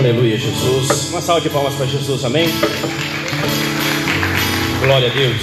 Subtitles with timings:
[0.00, 1.10] Aleluia, Jesus.
[1.10, 2.48] Uma salva de palmas para Jesus, amém?
[4.82, 5.36] Glória a Deus.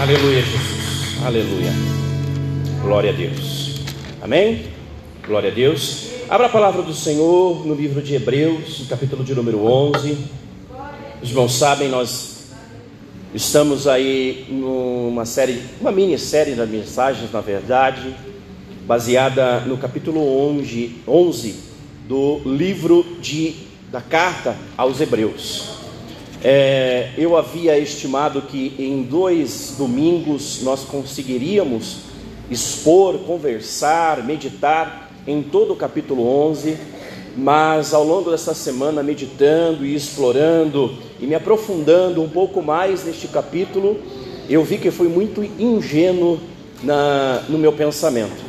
[0.00, 1.22] Aleluia, Jesus.
[1.22, 1.70] Aleluia.
[2.80, 3.82] Glória a Deus.
[4.22, 4.64] Amém?
[5.26, 6.06] Glória a Deus.
[6.30, 10.16] Abra a palavra do Senhor no livro de Hebreus, no capítulo de número 11.
[11.22, 12.54] Os irmãos sabem, nós
[13.34, 18.16] estamos aí numa série, uma minissérie de mensagens, na verdade,
[18.86, 20.22] baseada no capítulo
[20.56, 21.75] 11, 11
[22.06, 23.54] do livro de,
[23.90, 25.76] da carta aos Hebreus.
[26.42, 31.98] É, eu havia estimado que em dois domingos nós conseguiríamos
[32.50, 36.78] expor, conversar, meditar em todo o capítulo 11,
[37.36, 43.26] mas ao longo dessa semana, meditando e explorando e me aprofundando um pouco mais neste
[43.26, 43.98] capítulo,
[44.48, 46.38] eu vi que fui muito ingênuo
[46.82, 48.45] na, no meu pensamento.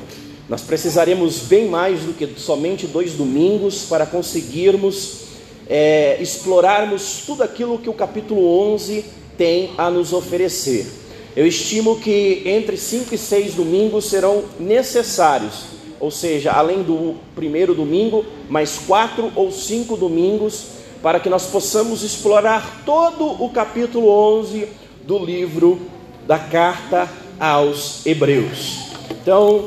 [0.50, 5.28] Nós precisaremos bem mais do que somente dois domingos para conseguirmos
[5.70, 9.04] é, explorarmos tudo aquilo que o capítulo 11
[9.38, 10.88] tem a nos oferecer.
[11.36, 15.66] Eu estimo que entre cinco e seis domingos serão necessários,
[16.00, 20.68] ou seja, além do primeiro domingo, mais quatro ou cinco domingos,
[21.04, 24.68] para que nós possamos explorar todo o capítulo 11
[25.04, 25.80] do livro
[26.26, 27.08] da carta
[27.40, 28.78] aos Hebreus.
[29.12, 29.66] Então,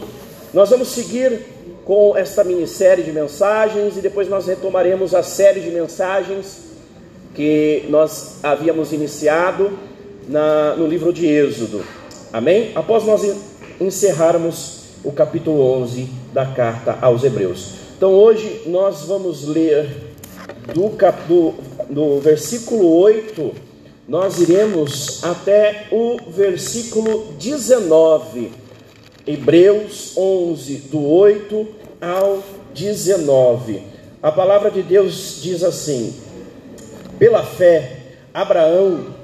[0.53, 1.41] nós vamos seguir
[1.85, 6.71] com esta minissérie de mensagens e depois nós retomaremos a série de mensagens
[7.35, 9.71] que nós havíamos iniciado
[10.29, 11.85] na, no livro de Êxodo.
[12.33, 12.73] Amém?
[12.75, 13.23] Após nós
[13.81, 17.75] encerrarmos o capítulo 11 da carta aos Hebreus.
[17.97, 19.89] Então hoje nós vamos ler
[20.75, 21.55] do, cap, do,
[21.89, 23.53] do versículo 8,
[24.09, 28.60] nós iremos até o versículo 19
[29.33, 31.69] Hebreus 11, do 8
[32.01, 32.43] ao
[32.75, 33.81] 19.
[34.21, 36.13] A palavra de Deus diz assim:
[37.17, 37.99] Pela fé,
[38.35, 39.15] Abraão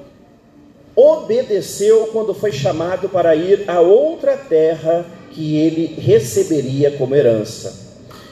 [0.94, 7.74] obedeceu quando foi chamado para ir a outra terra que ele receberia como herança.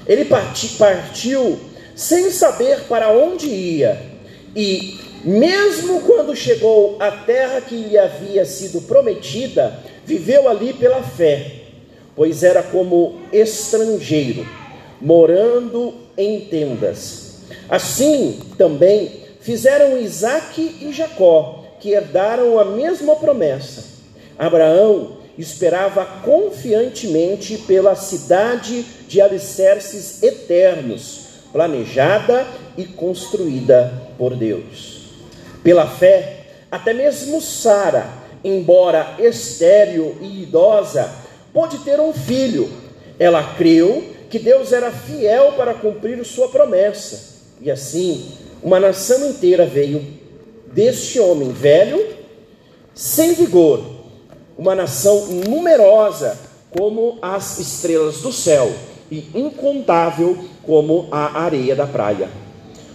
[0.06, 1.58] Ele partiu
[1.96, 4.00] sem saber para onde ia,
[4.54, 11.63] e, mesmo quando chegou à terra que lhe havia sido prometida, viveu ali pela fé
[12.16, 14.46] pois era como estrangeiro,
[15.00, 17.38] morando em tendas.
[17.68, 23.84] Assim também fizeram Isaque e Jacó, que herdaram a mesma promessa.
[24.38, 31.20] Abraão esperava confiantemente pela cidade de alicerces eternos,
[31.52, 35.10] planejada e construída por Deus.
[35.62, 38.06] Pela fé, até mesmo Sara,
[38.42, 41.23] embora estéril e idosa,
[41.54, 42.68] pôde ter um filho.
[43.18, 47.36] Ela creu que Deus era fiel para cumprir sua promessa.
[47.60, 48.26] E assim,
[48.60, 50.04] uma nação inteira veio
[50.72, 52.04] deste homem velho,
[52.92, 53.80] sem vigor,
[54.58, 56.36] uma nação numerosa
[56.70, 58.72] como as estrelas do céu
[59.10, 62.28] e incontável como a areia da praia.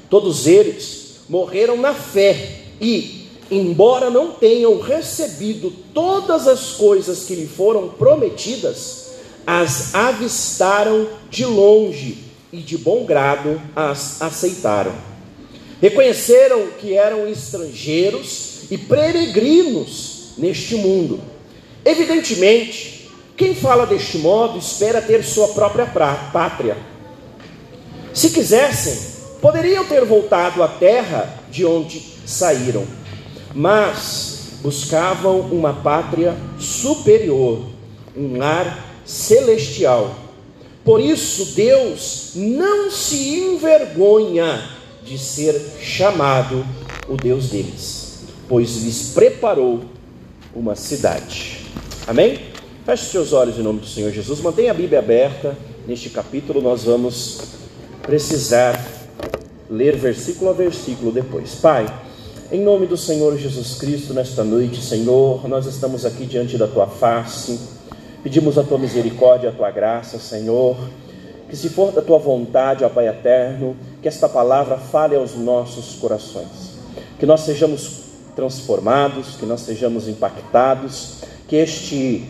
[0.10, 2.36] Todos eles morreram na fé
[2.82, 3.19] e
[3.52, 9.10] embora não tenham recebido todas as coisas que lhe foram prometidas,
[9.46, 12.18] as avistaram de longe
[12.52, 14.94] e de bom grado as aceitaram.
[15.82, 21.20] Reconheceram que eram estrangeiros e peregrinos neste mundo.
[21.84, 26.78] Evidentemente, quem fala deste modo espera ter sua própria pátria.
[28.14, 29.00] Se quisessem,
[29.42, 32.99] poderiam ter voltado à terra de onde saíram
[33.54, 37.64] mas buscavam uma pátria superior,
[38.16, 40.16] um lar celestial.
[40.84, 44.70] Por isso, Deus não se envergonha
[45.04, 46.66] de ser chamado
[47.08, 49.82] o Deus deles, pois lhes preparou
[50.56, 51.66] uma cidade.
[52.08, 52.40] Amém?
[52.86, 54.42] Feche seus olhos em nome do Senhor Jesus.
[54.42, 55.56] Mantenha a Bíblia aberta.
[55.88, 57.40] Neste capítulo, nós vamos
[58.02, 58.84] precisar
[59.70, 61.56] ler versículo a versículo depois.
[61.56, 61.86] Pai.
[62.52, 66.88] Em nome do Senhor Jesus Cristo, nesta noite, Senhor, nós estamos aqui diante da tua
[66.88, 67.60] face,
[68.24, 70.76] pedimos a tua misericórdia, a tua graça, Senhor,
[71.48, 75.94] que se for da tua vontade, ó Pai eterno, que esta palavra fale aos nossos
[76.00, 76.74] corações,
[77.20, 78.06] que nós sejamos
[78.36, 81.18] transformados, que nós sejamos impactados,
[81.48, 82.26] que este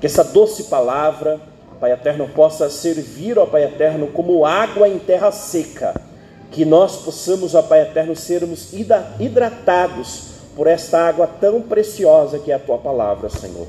[0.00, 1.40] que essa doce palavra,
[1.78, 6.07] Pai eterno, possa servir, ó Pai eterno, como água em terra seca
[6.50, 12.54] que nós possamos, ó Pai eterno, sermos hidratados por esta água tão preciosa que é
[12.54, 13.66] a tua palavra, Senhor.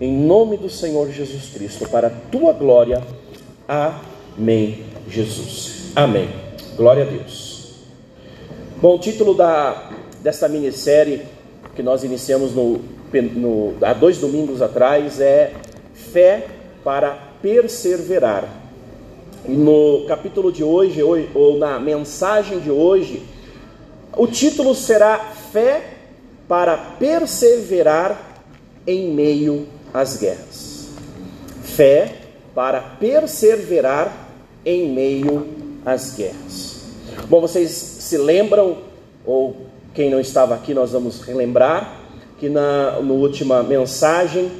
[0.00, 3.02] Em nome do Senhor Jesus Cristo, para a tua glória.
[3.68, 5.92] Amém, Jesus.
[5.94, 6.30] Amém.
[6.76, 7.74] Glória a Deus.
[8.80, 9.90] Bom, o título da,
[10.22, 11.22] desta minissérie
[11.74, 12.80] que nós iniciamos no,
[13.34, 15.52] no, há dois domingos atrás é
[15.92, 16.46] Fé
[16.82, 18.59] para Perseverar.
[19.48, 23.22] No capítulo de hoje, ou, ou na mensagem de hoje,
[24.16, 25.18] o título será
[25.52, 25.94] Fé
[26.46, 28.42] para Perseverar
[28.86, 30.88] em meio às guerras.
[31.62, 32.16] Fé
[32.54, 34.28] para perseverar
[34.64, 35.46] em meio
[35.84, 36.80] às guerras.
[37.28, 38.78] Bom, vocês se lembram,
[39.24, 39.56] ou
[39.94, 42.00] quem não estava aqui, nós vamos relembrar,
[42.38, 44.50] que na no última mensagem,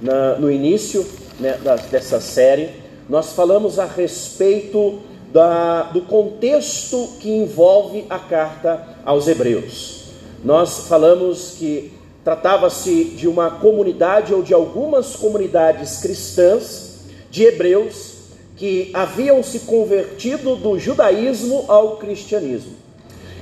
[0.00, 1.04] na, no início
[1.38, 4.98] né, da, dessa série, nós falamos a respeito
[5.32, 10.04] da, do contexto que envolve a carta aos Hebreus.
[10.44, 11.92] Nós falamos que
[12.22, 18.14] tratava-se de uma comunidade ou de algumas comunidades cristãs de hebreus
[18.56, 22.72] que haviam se convertido do judaísmo ao cristianismo.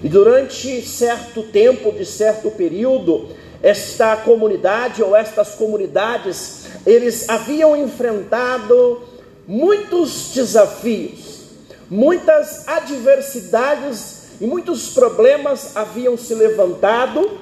[0.03, 3.29] E durante certo tempo, de certo período,
[3.63, 9.03] esta comunidade ou estas comunidades, eles haviam enfrentado
[9.47, 11.43] muitos desafios,
[11.91, 17.39] muitas adversidades e muitos problemas haviam se levantado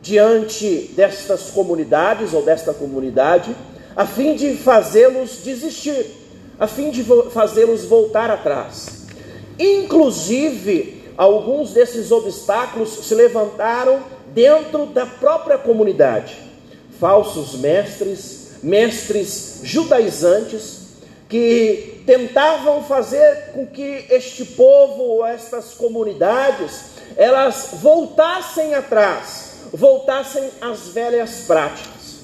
[0.00, 3.54] diante destas comunidades ou desta comunidade,
[3.96, 6.18] a fim de fazê-los desistir
[6.58, 9.06] a fim de fazê-los voltar atrás.
[9.58, 14.00] Inclusive, alguns desses obstáculos se levantaram
[14.34, 16.36] dentro da própria comunidade.
[16.98, 20.77] Falsos mestres, mestres judaizantes,
[21.28, 31.44] que tentavam fazer com que este povo estas comunidades elas voltassem atrás, voltassem às velhas
[31.46, 32.20] práticas.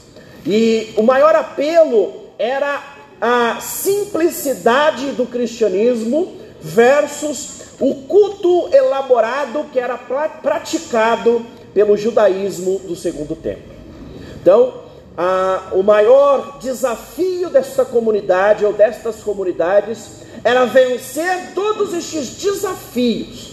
[0.46, 2.82] E o maior apelo era
[3.20, 13.34] a simplicidade do cristianismo versus o culto elaborado que era praticado pelo judaísmo do segundo
[13.34, 13.74] tempo.
[14.40, 14.83] Então,
[15.16, 23.52] a, o maior desafio desta comunidade ou destas comunidades era vencer todos estes desafios,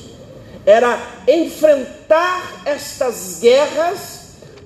[0.66, 4.22] era enfrentar estas guerras,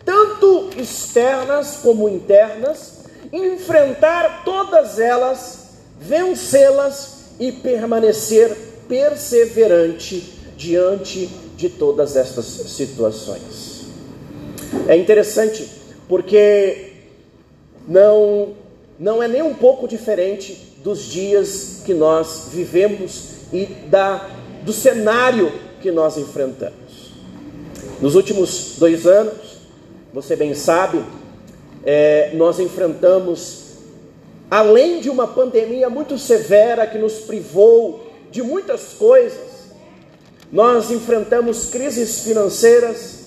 [0.06, 5.70] tanto externas como internas, enfrentar todas elas,
[6.00, 8.56] vencê-las e permanecer
[8.88, 11.28] perseverante diante
[11.58, 13.86] de todas estas situações.
[14.88, 16.94] É interessante porque
[17.88, 18.54] não
[18.98, 24.30] não é nem um pouco diferente dos dias que nós vivemos e da
[24.64, 27.14] do cenário que nós enfrentamos.
[28.02, 29.58] Nos últimos dois anos,
[30.12, 31.04] você bem sabe,
[31.86, 33.76] é, nós enfrentamos,
[34.50, 39.56] além de uma pandemia muito severa que nos privou de muitas coisas,
[40.52, 43.26] nós enfrentamos crises financeiras,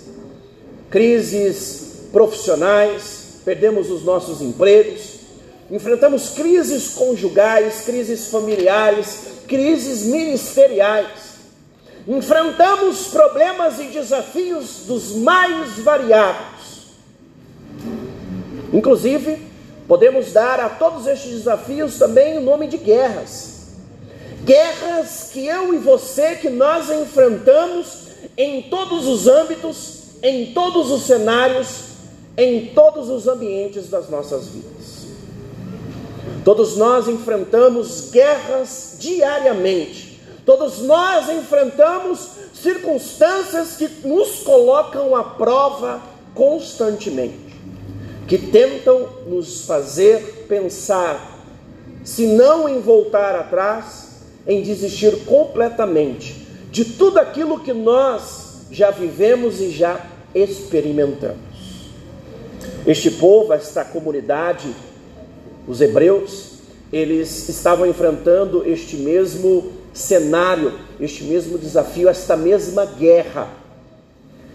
[0.90, 5.19] crises profissionais, perdemos os nossos empregos,
[5.70, 11.28] enfrentamos crises conjugais, crises familiares, crises ministeriais.
[12.06, 16.88] Enfrentamos problemas e desafios dos mais variados.
[18.72, 19.38] Inclusive,
[19.87, 23.58] podemos dar a todos estes desafios também o nome de guerras.
[24.43, 31.04] Guerras que eu e você, que nós enfrentamos em todos os âmbitos, em todos os
[31.04, 31.88] cenários,
[32.38, 35.09] em todos os ambientes das nossas vidas.
[36.45, 40.21] Todos nós enfrentamos guerras diariamente.
[40.47, 46.00] Todos nós enfrentamos circunstâncias que nos colocam à prova
[46.35, 47.49] constantemente
[48.28, 51.42] que tentam nos fazer pensar,
[52.04, 59.61] se não em voltar atrás, em desistir completamente de tudo aquilo que nós já vivemos
[59.62, 60.04] e já
[60.35, 61.48] experimentamos.
[62.88, 64.75] Este povo, esta comunidade,
[65.66, 66.52] os hebreus,
[66.90, 73.47] eles estavam enfrentando este mesmo cenário, este mesmo desafio, esta mesma guerra.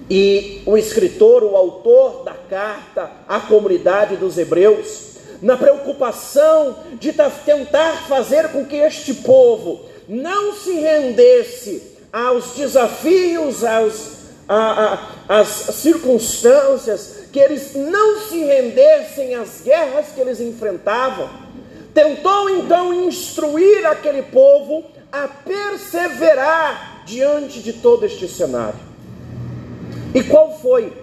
[0.10, 8.08] E o escritor, o autor da carta à comunidade dos Hebreus, na preocupação de tentar
[8.08, 14.13] fazer com que este povo não se rendesse aos desafios, aos,
[14.48, 15.00] a,
[15.30, 21.28] a, às circunstâncias, que eles não se rendessem às guerras que eles enfrentavam,
[21.92, 28.80] tentou então instruir aquele povo a perseverar diante de todo este cenário.
[30.13, 30.94] E qual foi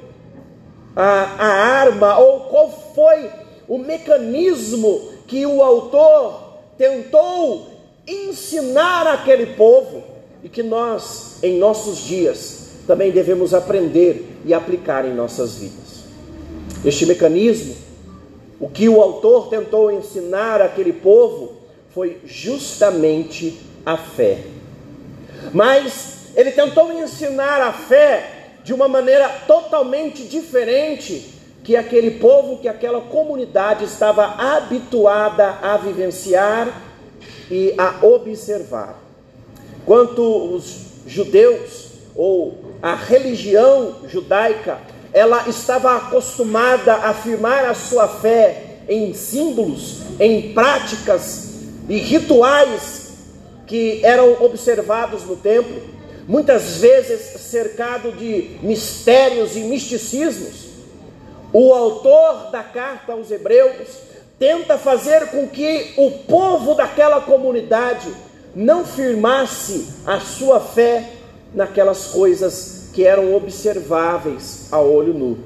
[0.94, 1.46] a, a
[1.80, 3.28] arma, ou qual foi
[3.66, 7.70] o mecanismo que o autor tentou
[8.06, 10.04] ensinar aquele povo
[10.44, 15.99] e que nós, em nossos dias, também devemos aprender e aplicar em nossas vidas.
[16.84, 17.74] Este mecanismo,
[18.58, 21.52] o que o autor tentou ensinar àquele povo,
[21.94, 24.38] foi justamente a fé.
[25.52, 31.34] Mas ele tentou ensinar a fé de uma maneira totalmente diferente
[31.64, 36.82] que aquele povo, que aquela comunidade estava habituada a vivenciar
[37.50, 38.98] e a observar.
[39.84, 44.78] Quanto os judeus ou a religião judaica,
[45.12, 51.50] ela estava acostumada a afirmar a sua fé em símbolos, em práticas
[51.88, 53.10] e rituais
[53.66, 55.80] que eram observados no templo,
[56.26, 60.70] muitas vezes cercado de mistérios e misticismos.
[61.52, 63.88] O autor da carta aos Hebreus
[64.38, 68.08] tenta fazer com que o povo daquela comunidade
[68.54, 71.10] não firmasse a sua fé
[71.52, 75.38] naquelas coisas que eram observáveis a olho nu,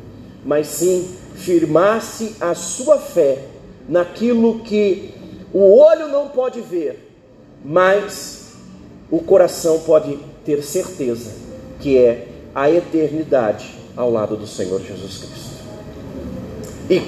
[0.45, 3.39] mas sim firmasse a sua fé
[3.89, 5.15] naquilo que
[5.53, 7.15] o olho não pode ver,
[7.65, 8.55] mas
[9.09, 11.31] o coração pode ter certeza
[11.79, 15.65] que é a eternidade ao lado do Senhor Jesus Cristo.
[16.91, 17.03] E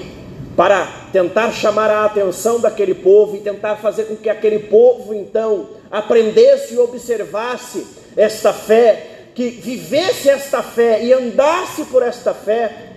[0.54, 5.70] para tentar chamar a atenção daquele povo e tentar fazer com que aquele povo então
[5.90, 7.84] aprendesse e observasse
[8.16, 12.94] esta fé, que vivesse esta fé e andasse por esta fé.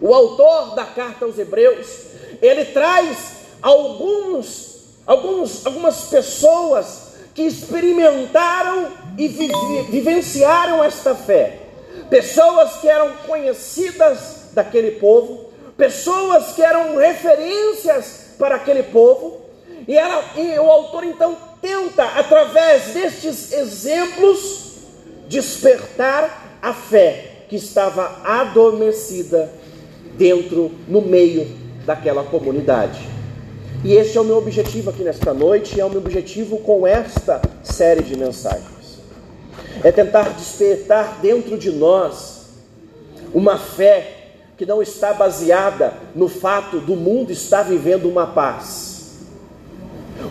[0.00, 1.88] O autor da carta aos Hebreus,
[2.40, 9.26] ele traz alguns, alguns algumas pessoas que experimentaram e
[9.90, 11.62] vivenciaram esta fé.
[12.08, 19.40] Pessoas que eram conhecidas daquele povo, pessoas que eram referências para aquele povo,
[19.88, 24.75] e, ela, e o autor então tenta, através destes exemplos,
[25.28, 29.52] despertar a fé que estava adormecida
[30.16, 31.46] dentro, no meio
[31.84, 33.06] daquela comunidade.
[33.84, 36.86] E este é o meu objetivo aqui nesta noite, e é o meu objetivo com
[36.86, 39.00] esta série de mensagens.
[39.84, 42.46] É tentar despertar dentro de nós
[43.32, 44.14] uma fé
[44.56, 49.18] que não está baseada no fato do mundo estar vivendo uma paz.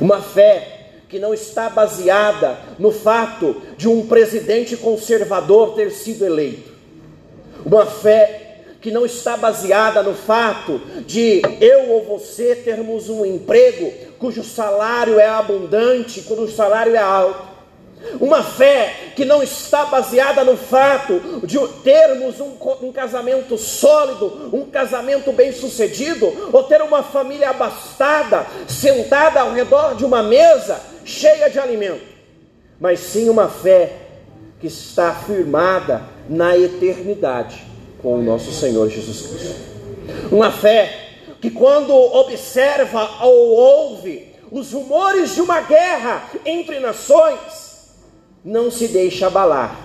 [0.01, 0.75] Uma fé
[1.15, 6.74] que não está baseada no fato de um presidente conservador ter sido eleito.
[7.65, 13.93] Uma fé que não está baseada no fato de eu ou você termos um emprego
[14.19, 17.55] cujo salário é abundante, cujo salário é alto.
[18.19, 24.65] Uma fé que não está baseada no fato de termos um, um, casamento sólido, um
[24.65, 31.50] casamento bem sucedido, ou ter uma família abastada, sentada ao redor de uma mesa cheia
[31.50, 32.03] de alimento,
[32.81, 33.93] mas sim uma fé
[34.59, 37.63] que está firmada na eternidade
[38.01, 39.55] com o nosso Senhor Jesus Cristo.
[40.31, 41.09] Uma fé
[41.39, 47.89] que, quando observa ou ouve os rumores de uma guerra entre nações,
[48.43, 49.79] não se deixa abalar,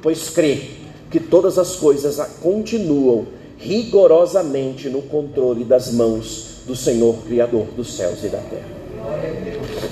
[0.00, 0.70] pois crê
[1.10, 3.26] que todas as coisas continuam
[3.58, 8.79] rigorosamente no controle das mãos do Senhor Criador dos céus e da terra.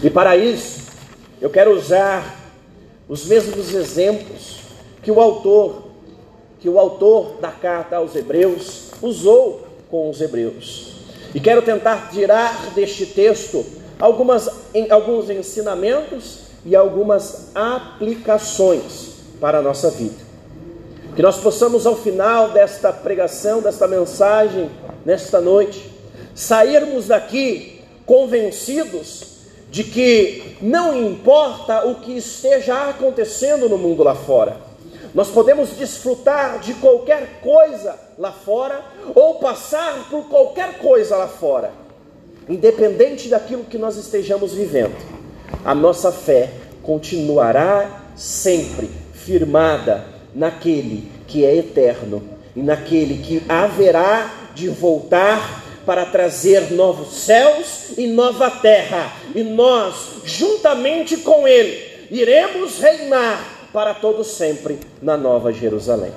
[0.03, 0.87] E para isso,
[1.41, 2.37] eu quero usar
[3.09, 4.61] os mesmos exemplos
[5.03, 5.89] que o autor
[6.61, 10.97] que o autor da carta aos Hebreus usou com os hebreus.
[11.35, 13.65] E quero tentar tirar deste texto
[13.99, 14.49] algumas,
[14.91, 20.17] alguns ensinamentos e algumas aplicações para a nossa vida.
[21.15, 24.71] Que nós possamos, ao final desta pregação, desta mensagem,
[25.05, 25.93] nesta noite,
[26.35, 27.78] sairmos daqui
[28.09, 29.37] convencidos
[29.71, 34.57] de que não importa o que esteja acontecendo no mundo lá fora,
[35.15, 38.83] nós podemos desfrutar de qualquer coisa lá fora
[39.15, 41.71] ou passar por qualquer coisa lá fora,
[42.49, 44.97] independente daquilo que nós estejamos vivendo.
[45.63, 46.51] A nossa fé
[46.83, 52.23] continuará sempre firmada naquele que é eterno
[52.57, 60.21] e naquele que haverá de voltar para trazer novos céus e nova terra, e nós,
[60.23, 66.13] juntamente com Ele, iremos reinar para todos sempre na Nova Jerusalém.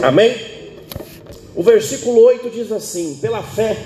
[0.00, 0.32] Amém?
[1.56, 3.76] O versículo 8 diz assim: Pela fé,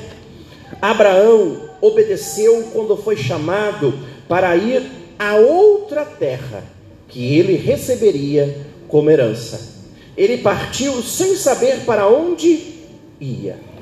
[0.78, 3.98] Abraão obedeceu quando foi chamado
[4.28, 4.82] para ir
[5.18, 6.62] a outra terra
[7.08, 8.58] que ele receberia
[8.88, 9.72] como herança.
[10.14, 12.74] Ele partiu sem saber para onde
[13.18, 13.72] ia.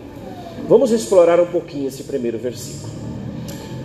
[0.69, 2.93] Vamos explorar um pouquinho esse primeiro versículo.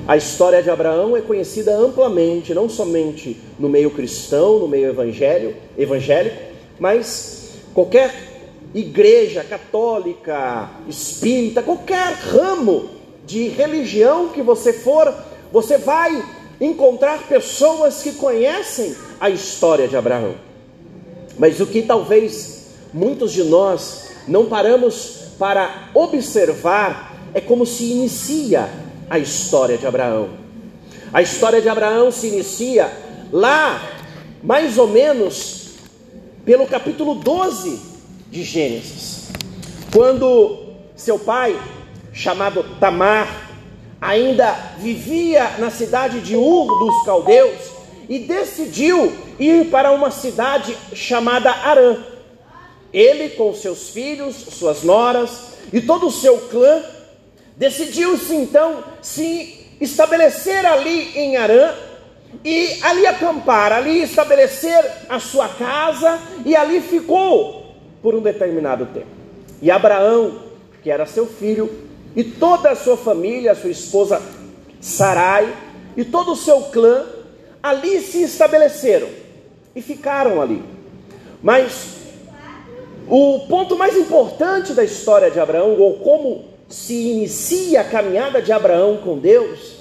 [0.08, 5.56] A história de Abraão é conhecida amplamente, não somente no meio cristão, no meio evangelho,
[5.78, 6.38] evangélico,
[6.80, 8.14] mas qualquer
[8.74, 12.90] igreja católica, espírita, qualquer ramo
[13.26, 15.14] de religião que você for,
[15.52, 16.24] você vai
[16.62, 20.36] encontrar pessoas que conhecem a história de Abraão.
[21.38, 28.70] Mas o que talvez muitos de nós não paramos para observar é como se inicia
[29.10, 30.30] a história de Abraão.
[31.14, 32.92] A história de Abraão se inicia
[33.32, 33.82] lá,
[34.44, 35.72] mais ou menos,
[36.46, 37.80] pelo capítulo 12
[38.30, 39.30] de Gênesis,
[39.94, 41.58] quando seu pai,
[42.12, 43.50] chamado Tamar,
[44.02, 47.78] ainda vivia na cidade de Ur dos Caldeus
[48.10, 51.98] e decidiu ir para uma cidade chamada Arã.
[52.94, 56.82] Ele, com seus filhos, suas noras e todo o seu clã,
[57.56, 61.74] decidiu-se então se estabelecer ali em Arã
[62.44, 69.08] e ali acampar, ali estabelecer a sua casa e ali ficou por um determinado tempo.
[69.62, 70.40] E Abraão,
[70.84, 71.70] que era seu filho,
[72.16, 74.22] e toda a sua família, sua esposa
[74.80, 75.52] Sarai
[75.96, 77.06] e todo o seu clã
[77.62, 79.10] ali se estabeleceram
[79.76, 80.64] e ficaram ali.
[81.42, 81.97] Mas
[83.10, 88.52] o ponto mais importante da história de Abraão, ou como se inicia a caminhada de
[88.52, 89.78] Abraão com Deus,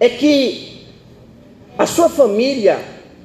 [0.00, 0.86] é que
[1.78, 2.80] a sua família,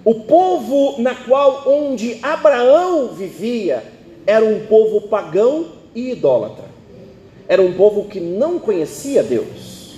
[0.05, 3.83] o povo na qual onde Abraão vivia,
[4.25, 6.65] era um povo pagão e idólatra.
[7.47, 9.95] Era um povo que não conhecia Deus.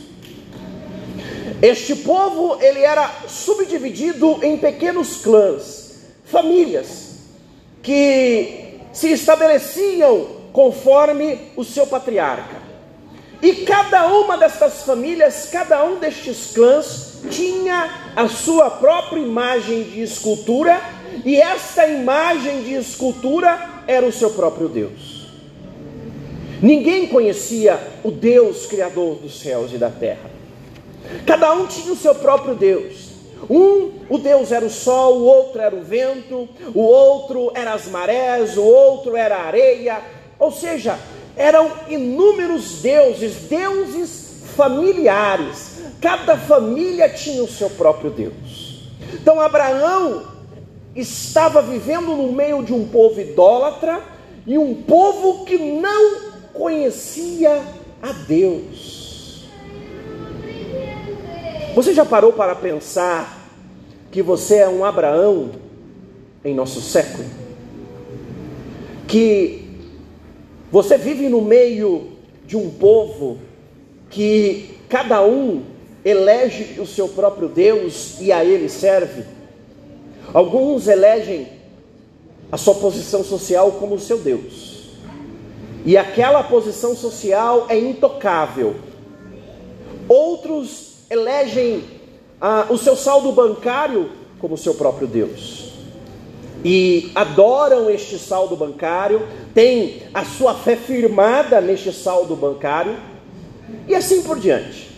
[1.61, 7.09] Este povo, ele era subdividido em pequenos clãs, famílias
[7.81, 12.57] que se estabeleciam conforme o seu patriarca.
[13.41, 20.01] E cada uma dessas famílias, cada um destes clãs, tinha a sua própria imagem de
[20.01, 20.81] escultura,
[21.23, 25.27] e essa imagem de escultura era o seu próprio Deus.
[26.61, 30.29] Ninguém conhecia o Deus Criador dos céus e da terra.
[31.25, 33.08] Cada um tinha o seu próprio Deus.
[33.49, 37.87] Um, o Deus era o sol, o outro era o vento, o outro era as
[37.87, 40.01] marés, o outro era a areia.
[40.39, 40.97] Ou seja,
[41.35, 45.79] eram inúmeros deuses, deuses familiares.
[46.01, 48.83] Cada família tinha o seu próprio Deus.
[49.13, 50.23] Então Abraão
[50.95, 54.01] estava vivendo no meio de um povo idólatra
[54.45, 57.61] e um povo que não conhecia
[58.01, 58.98] a Deus.
[61.75, 63.47] Você já parou para pensar
[64.11, 65.51] que você é um Abraão
[66.43, 67.25] em nosso século?
[69.07, 69.69] Que
[70.71, 72.09] você vive no meio
[72.45, 73.37] de um povo
[74.09, 75.63] que cada um
[76.03, 79.23] elege o seu próprio Deus e a ele serve.
[80.33, 81.47] Alguns elegem
[82.51, 84.89] a sua posição social como o seu Deus.
[85.85, 88.75] E aquela posição social é intocável.
[90.07, 91.83] Outros elegem
[92.39, 95.69] ah, o seu saldo bancário como seu próprio Deus
[96.63, 102.97] e adoram este saldo bancário, têm a sua fé firmada neste saldo bancário,
[103.87, 104.89] e assim por diante.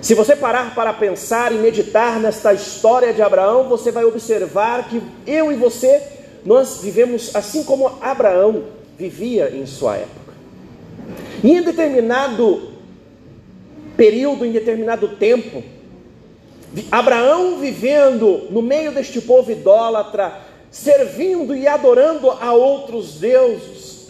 [0.00, 5.00] Se você parar para pensar e meditar nesta história de Abraão, você vai observar que
[5.26, 6.02] eu e você,
[6.44, 8.64] nós vivemos assim como Abraão
[8.98, 10.32] vivia em sua época.
[11.44, 12.71] E em determinado
[14.02, 15.62] período, em determinado tempo,
[16.90, 20.40] Abraão vivendo no meio deste povo idólatra,
[20.72, 24.08] servindo e adorando a outros deuses.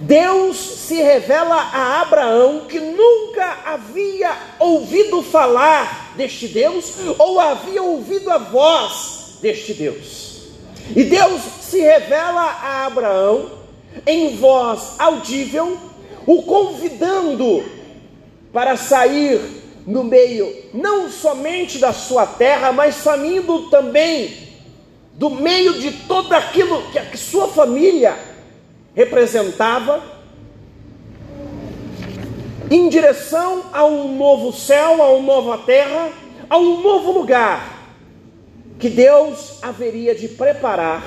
[0.00, 8.32] Deus se revela a Abraão que nunca havia ouvido falar deste Deus ou havia ouvido
[8.32, 10.48] a voz deste Deus.
[10.90, 13.48] E Deus se revela a Abraão
[14.04, 15.78] em voz audível,
[16.26, 17.62] o convidando
[18.54, 19.40] para sair
[19.84, 24.32] no meio não somente da sua terra, mas saindo também
[25.14, 28.16] do meio de tudo aquilo que a sua família
[28.94, 30.00] representava,
[32.70, 36.10] em direção a um novo céu, a uma nova terra,
[36.48, 37.90] a um novo lugar
[38.78, 41.02] que Deus haveria de preparar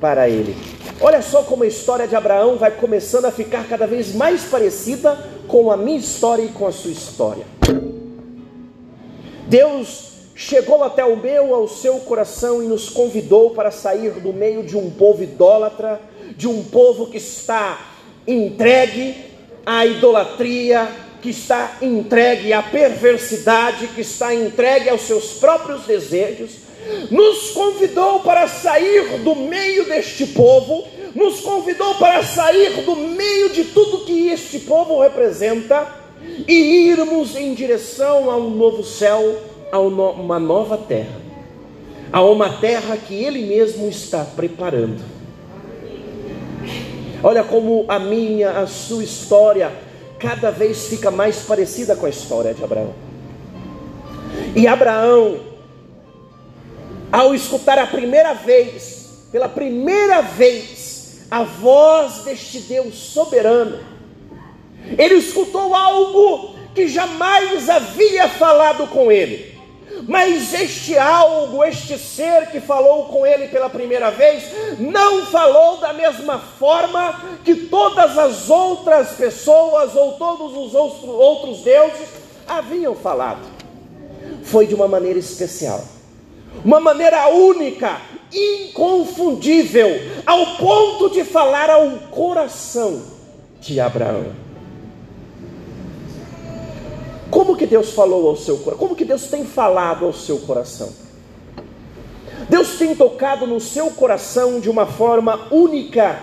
[0.00, 0.56] para ele.
[1.00, 5.33] Olha só como a história de Abraão vai começando a ficar cada vez mais parecida
[5.48, 7.44] com a minha história e com a sua história.
[9.46, 14.62] Deus chegou até o meu, ao seu coração e nos convidou para sair do meio
[14.62, 16.00] de um povo idólatra,
[16.36, 17.78] de um povo que está
[18.26, 19.14] entregue
[19.64, 20.88] à idolatria,
[21.22, 26.64] que está entregue à perversidade, que está entregue aos seus próprios desejos,
[27.10, 33.64] nos convidou para sair do meio deste povo, nos convidou para sair do meio de
[33.64, 35.86] tudo que este povo representa
[36.48, 39.38] e irmos em direção a um novo céu,
[39.70, 41.20] a uma nova terra,
[42.12, 45.02] a uma terra que Ele mesmo está preparando.
[47.22, 49.72] Olha como a minha, a sua história
[50.18, 52.94] cada vez fica mais parecida com a história de Abraão.
[54.54, 55.38] E Abraão,
[57.10, 60.93] ao escutar a primeira vez, pela primeira vez,
[61.30, 63.78] a voz deste Deus soberano,
[64.98, 69.54] ele escutou algo que jamais havia falado com ele.
[70.06, 74.44] Mas este algo, este ser que falou com ele pela primeira vez,
[74.78, 82.08] não falou da mesma forma que todas as outras pessoas ou todos os outros deuses
[82.46, 83.40] haviam falado.
[84.42, 85.82] Foi de uma maneira especial,
[86.64, 87.98] uma maneira única,
[88.32, 89.88] inconfundível,
[90.26, 93.02] ao ponto de falar ao coração
[93.60, 94.44] de Abraão.
[97.30, 98.78] Como que Deus falou ao seu coração?
[98.78, 100.92] Como que Deus tem falado ao seu coração?
[102.48, 106.20] Deus tem tocado no seu coração de uma forma única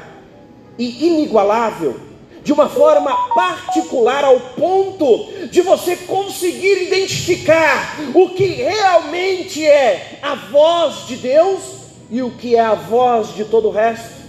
[0.77, 1.99] e inigualável,
[2.43, 10.35] de uma forma particular, ao ponto de você conseguir identificar o que realmente é a
[10.35, 11.80] voz de Deus
[12.11, 14.21] e o que é a voz de todo o resto?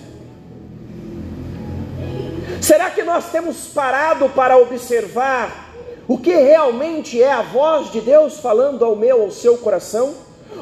[2.61, 5.75] Será que nós temos parado para observar
[6.07, 10.15] o que realmente é a voz de Deus falando ao meu, ao seu coração?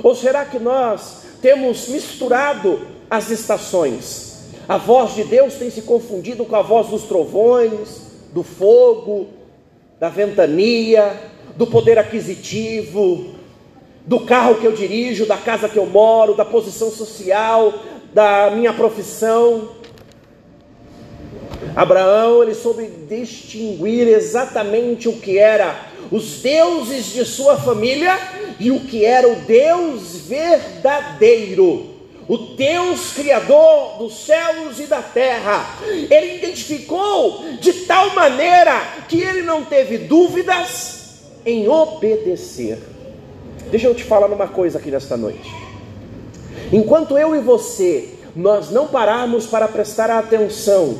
[0.02, 2.80] Ou será que nós temos misturado
[3.10, 4.46] as estações?
[4.66, 8.00] A voz de Deus tem se confundido com a voz dos trovões,
[8.32, 9.26] do fogo,
[9.98, 11.20] da ventania,
[11.54, 13.39] do poder aquisitivo,
[14.06, 17.72] do carro que eu dirijo, da casa que eu moro, da posição social,
[18.12, 19.68] da minha profissão.
[21.76, 28.18] Abraão ele soube distinguir exatamente o que era os deuses de sua família
[28.58, 31.94] e o que era o Deus verdadeiro,
[32.26, 35.78] o Deus criador dos céus e da terra.
[36.10, 42.89] Ele identificou de tal maneira que ele não teve dúvidas em obedecer.
[43.70, 45.50] Deixa eu te falar uma coisa aqui nesta noite.
[46.72, 50.98] Enquanto eu e você nós não pararmos para prestar atenção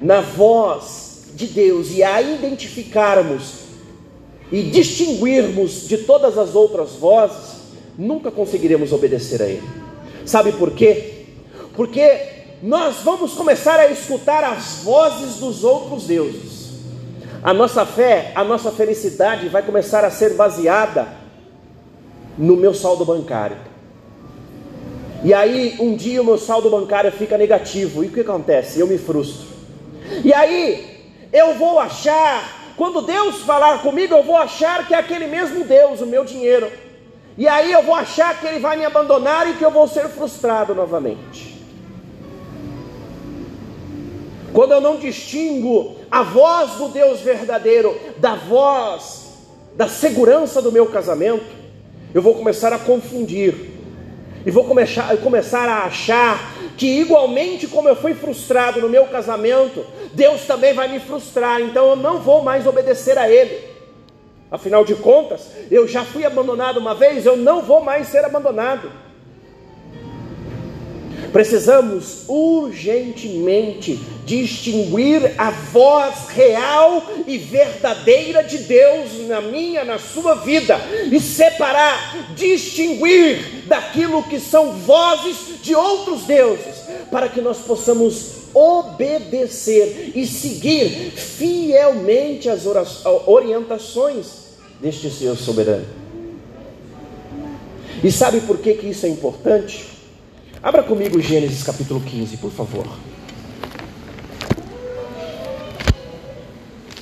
[0.00, 3.64] na voz de Deus e a identificarmos
[4.50, 7.54] e distinguirmos de todas as outras vozes,
[7.96, 9.68] nunca conseguiremos obedecer a Ele.
[10.24, 11.26] Sabe por quê?
[11.74, 12.20] Porque
[12.62, 16.64] nós vamos começar a escutar as vozes dos outros deuses.
[17.42, 21.23] A nossa fé, a nossa felicidade vai começar a ser baseada
[22.36, 23.56] no meu saldo bancário.
[25.22, 28.04] E aí, um dia o meu saldo bancário fica negativo.
[28.04, 28.78] E o que acontece?
[28.78, 29.46] Eu me frustro.
[30.22, 35.26] E aí, eu vou achar, quando Deus falar comigo, eu vou achar que é aquele
[35.26, 36.70] mesmo Deus, o meu dinheiro.
[37.36, 40.08] E aí eu vou achar que ele vai me abandonar e que eu vou ser
[40.08, 41.54] frustrado novamente.
[44.52, 49.24] Quando eu não distingo a voz do Deus verdadeiro da voz
[49.74, 51.63] da segurança do meu casamento,
[52.14, 53.54] eu vou começar a confundir
[54.46, 59.84] e vou começar, começar a achar que, igualmente como eu fui frustrado no meu casamento,
[60.12, 63.58] Deus também vai me frustrar, então eu não vou mais obedecer a Ele.
[64.50, 68.90] Afinal de contas, eu já fui abandonado uma vez, eu não vou mais ser abandonado.
[71.34, 80.78] Precisamos urgentemente distinguir a voz real e verdadeira de Deus na minha, na sua vida,
[81.10, 86.76] e separar, distinguir daquilo que são vozes de outros deuses,
[87.10, 92.62] para que nós possamos obedecer e seguir fielmente as
[93.26, 94.26] orientações
[94.80, 95.86] deste Senhor soberano.
[98.04, 99.93] E sabe por que, que isso é importante?
[100.64, 102.86] Abra comigo Gênesis capítulo 15, por favor.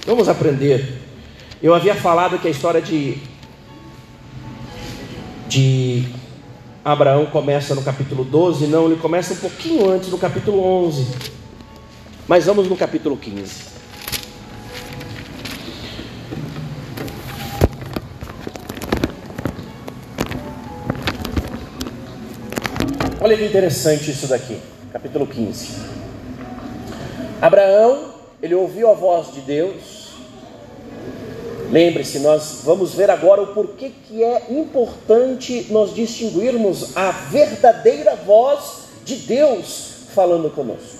[0.05, 1.01] Vamos aprender.
[1.63, 3.19] Eu havia falado que a história de,
[5.47, 6.05] de
[6.85, 11.07] Abraão começa no capítulo 12, não, ele começa um pouquinho antes, no capítulo 11.
[12.27, 13.72] Mas vamos no capítulo 15.
[23.23, 24.59] Olha que interessante isso daqui,
[24.93, 25.69] capítulo 15.
[27.41, 30.03] Abraão, ele ouviu a voz de Deus
[31.73, 38.89] Lembre-se, nós vamos ver agora o porquê que é importante nós distinguirmos a verdadeira voz
[39.07, 40.99] de Deus falando conosco.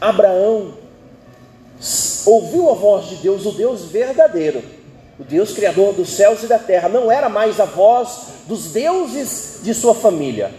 [0.00, 0.74] Abraão
[2.24, 4.62] ouviu a voz de Deus, o Deus verdadeiro,
[5.18, 9.58] o Deus criador dos céus e da terra, não era mais a voz dos deuses
[9.64, 10.52] de sua família.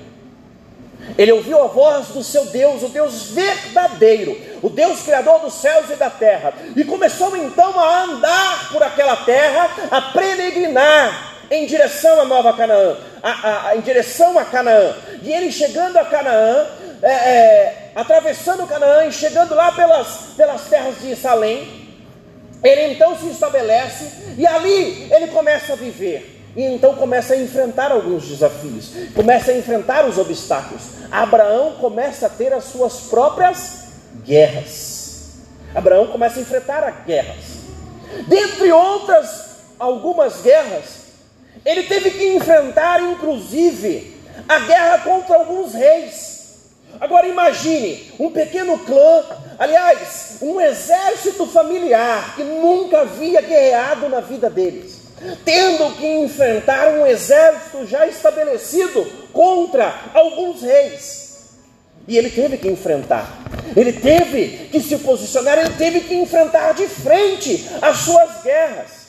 [1.17, 5.89] Ele ouviu a voz do seu Deus, o Deus verdadeiro, o Deus criador dos céus
[5.89, 12.19] e da terra, e começou então a andar por aquela terra, a peregrinar em direção
[12.19, 14.95] à Nova Canaã, a, a, em direção a Canaã.
[15.21, 16.67] E ele chegando a Canaã,
[17.01, 21.87] é, é, atravessando Canaã e chegando lá pelas, pelas terras de Salém,
[22.63, 26.36] ele então se estabelece e ali ele começa a viver.
[26.57, 30.81] E então começa a enfrentar alguns desafios, começa a enfrentar os obstáculos.
[31.11, 33.89] Abraão começa a ter as suas próprias
[34.25, 35.35] guerras.
[35.75, 37.45] Abraão começa a enfrentar guerras.
[38.27, 39.45] Dentre outras
[39.77, 41.05] algumas guerras,
[41.63, 46.37] ele teve que enfrentar inclusive a guerra contra alguns reis.
[46.99, 49.23] Agora imagine um pequeno clã,
[49.59, 54.96] aliás, um exército familiar que nunca havia guerreado na vida deles,
[55.43, 61.27] tendo que enfrentar um exército já estabelecido contra alguns reis.
[62.07, 63.37] E ele teve que enfrentar,
[63.75, 69.07] ele teve que se posicionar, ele teve que enfrentar de frente as suas guerras.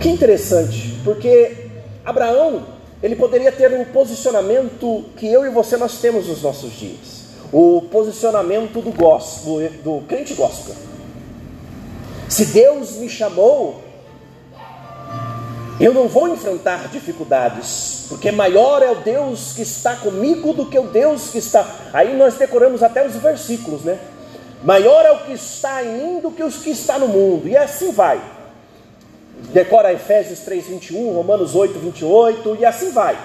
[0.00, 1.68] Que interessante, porque
[2.02, 7.20] Abraão ele poderia ter um posicionamento que eu e você nós temos nos nossos dias.
[7.52, 10.74] O posicionamento do gospel, do crente gospel.
[12.30, 13.82] Se Deus me chamou,
[15.78, 20.78] eu não vou enfrentar dificuldades, porque maior é o Deus que está comigo do que
[20.78, 21.68] o Deus que está.
[21.92, 23.98] Aí nós decoramos até os versículos, né?
[24.64, 27.54] Maior é o que está em mim do que os que está no mundo, e
[27.54, 28.18] assim vai
[29.52, 33.18] decora Efésios 3, 21, Romanos 8, 28 e assim vai.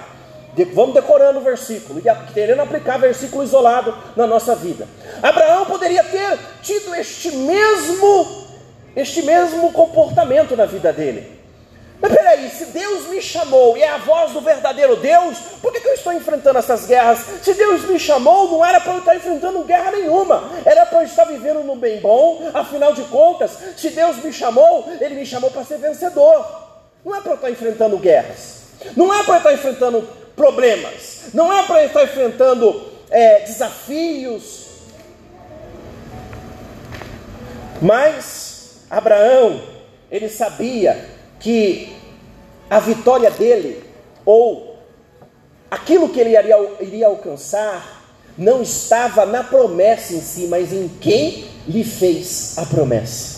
[0.72, 4.88] Vamos decorando o versículo e querendo aplicar versículo isolado na nossa vida.
[5.22, 8.45] Abraão poderia ter tido este mesmo,
[8.96, 11.36] este mesmo comportamento na vida dele.
[12.00, 15.80] Mas peraí, se Deus me chamou e é a voz do verdadeiro Deus, por que,
[15.80, 17.20] que eu estou enfrentando essas guerras?
[17.42, 21.06] Se Deus me chamou, não era para eu estar enfrentando guerra nenhuma, era para eu
[21.06, 25.50] estar vivendo no bem bom, afinal de contas, se Deus me chamou, Ele me chamou
[25.50, 26.46] para ser vencedor,
[27.04, 28.62] não é para eu estar enfrentando guerras,
[28.94, 34.66] não é para eu estar enfrentando problemas, não é para eu estar enfrentando é, desafios,
[37.80, 38.55] mas
[38.90, 39.60] Abraão,
[40.10, 41.04] ele sabia
[41.40, 41.92] que
[42.70, 43.82] a vitória dele,
[44.24, 44.76] ou
[45.70, 48.02] aquilo que ele iria, iria alcançar,
[48.36, 53.36] não estava na promessa em si, mas em quem lhe fez a promessa.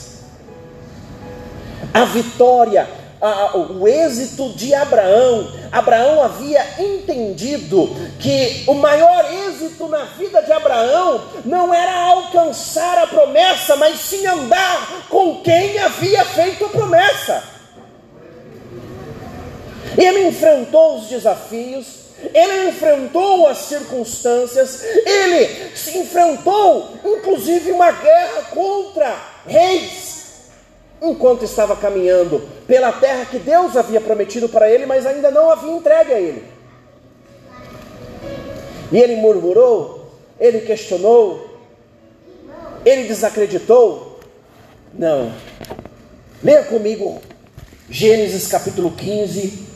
[1.94, 2.88] A vitória,
[3.20, 10.52] a, o êxito de Abraão, Abraão havia entendido que o maior êxito na vida de
[10.52, 17.42] Abraão não era alcançar a promessa, mas sim andar com quem havia feito a promessa.
[19.96, 21.86] Ele enfrentou os desafios,
[22.34, 30.26] ele enfrentou as circunstâncias, ele se enfrentou, inclusive, uma guerra contra reis,
[31.00, 35.72] enquanto estava caminhando pela terra que Deus havia prometido para ele, mas ainda não havia
[35.72, 36.44] entregue a ele.
[38.92, 41.58] E ele murmurou, ele questionou,
[42.84, 44.20] ele desacreditou.
[44.92, 45.32] Não.
[46.42, 47.20] Leia comigo
[47.90, 49.66] Gênesis capítulo 15,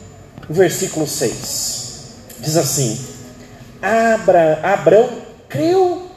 [0.47, 2.13] versículo 6.
[2.39, 3.03] Diz assim:
[3.81, 5.09] Abra, Abrão
[5.49, 6.09] creu.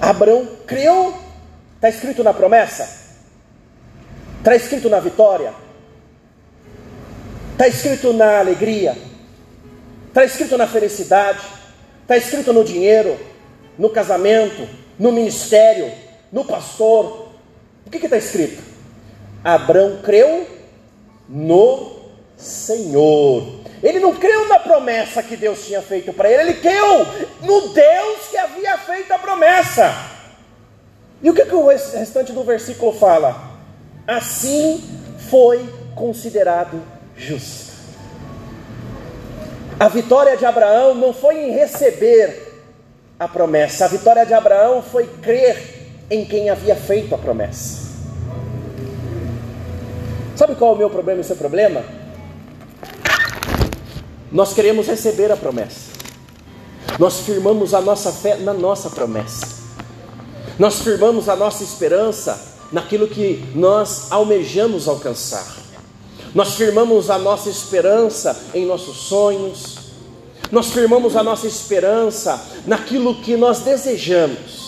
[0.00, 1.14] Abrão creu.
[1.82, 2.88] Está escrito na promessa?
[4.38, 5.52] Está escrito na vitória?
[7.50, 8.96] Está escrito na alegria?
[10.06, 11.40] Está escrito na felicidade?
[12.02, 13.18] Está escrito no dinheiro?
[13.76, 14.68] No casamento?
[14.96, 15.90] No ministério?
[16.30, 17.32] No pastor?
[17.84, 18.62] O que está escrito?
[19.42, 20.46] Abraão creu
[21.28, 21.96] no
[22.36, 23.60] Senhor.
[23.82, 27.04] Ele não creu na promessa que Deus tinha feito para ele, ele creu
[27.40, 30.11] no Deus que havia feito a promessa.
[31.22, 33.40] E o que, que o restante do versículo fala?
[34.06, 34.82] Assim
[35.30, 36.82] foi considerado
[37.16, 37.72] justo.
[39.78, 42.50] A vitória de Abraão não foi em receber
[43.18, 47.82] a promessa, a vitória de Abraão foi crer em quem havia feito a promessa.
[50.34, 51.84] Sabe qual é o meu problema e o seu problema?
[54.30, 55.92] Nós queremos receber a promessa.
[56.98, 59.61] Nós firmamos a nossa fé na nossa promessa.
[60.58, 65.46] Nós firmamos a nossa esperança naquilo que nós almejamos alcançar.
[66.34, 69.76] Nós firmamos a nossa esperança em nossos sonhos.
[70.50, 74.62] Nós firmamos a nossa esperança naquilo que nós desejamos.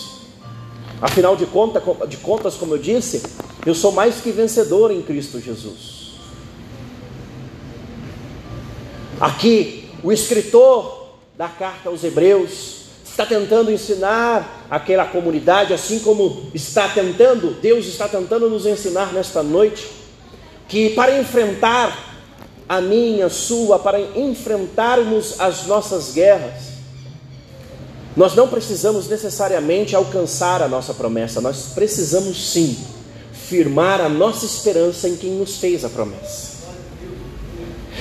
[1.01, 3.23] Afinal de, conta, de contas, como eu disse,
[3.65, 6.15] eu sou mais que vencedor em Cristo Jesus.
[9.19, 12.84] Aqui, o escritor da carta aos Hebreus
[13.15, 19.41] está tentando ensinar aquela comunidade, assim como está tentando, Deus está tentando nos ensinar nesta
[19.41, 19.89] noite,
[20.67, 22.13] que para enfrentar
[22.67, 26.75] a minha, a sua, para enfrentarmos as nossas guerras,
[28.17, 32.77] nós não precisamos necessariamente alcançar a nossa promessa, nós precisamos sim
[33.31, 36.54] firmar a nossa esperança em quem nos fez a promessa.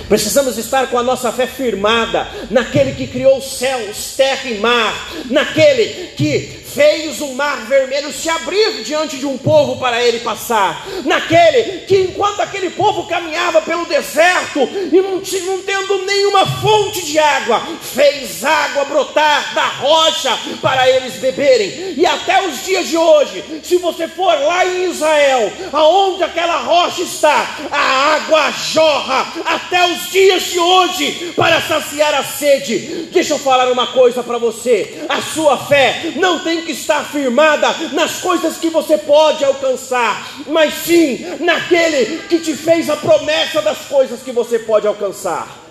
[0.09, 6.13] Precisamos estar com a nossa fé firmada naquele que criou céus, terra e mar, naquele
[6.17, 10.87] que fez o mar vermelho se abrir diante de um povo para ele passar.
[11.05, 17.19] Naquele que, enquanto aquele povo caminhava pelo deserto e não, não tendo nenhuma fonte de
[17.19, 21.95] água, fez água brotar da rocha para eles beberem.
[21.97, 27.03] E até os dias de hoje, se você for lá em Israel, aonde aquela rocha
[27.03, 33.09] está, a água jorra até os dias de hoje para saciar a sede.
[33.13, 37.69] Deixa eu falar uma coisa para você: a sua fé não tem que estar firmada
[37.93, 43.79] nas coisas que você pode alcançar, mas sim naquele que te fez a promessa das
[43.87, 45.65] coisas que você pode alcançar.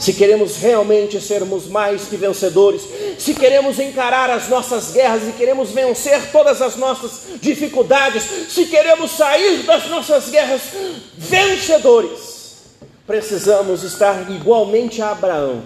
[0.00, 2.80] Se queremos realmente sermos mais que vencedores,
[3.18, 9.10] se queremos encarar as nossas guerras e queremos vencer todas as nossas dificuldades, se queremos
[9.10, 10.62] sair das nossas guerras
[11.18, 12.29] vencedores,
[13.10, 15.64] precisamos estar igualmente a Abraão,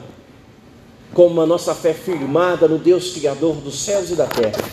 [1.12, 4.64] com a nossa fé firmada no Deus Criador dos céus e da terra.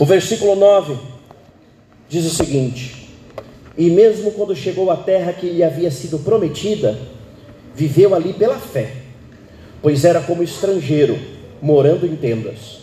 [0.00, 0.98] O versículo 9
[2.08, 3.08] diz o seguinte:
[3.76, 6.98] E mesmo quando chegou à terra que lhe havia sido prometida,
[7.76, 8.96] viveu ali pela fé,
[9.80, 11.16] pois era como estrangeiro,
[11.62, 12.80] morando em tendas.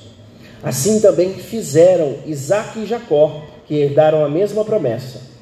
[0.64, 5.35] Assim também fizeram Isaac e Jacó, que herdaram a mesma promessa.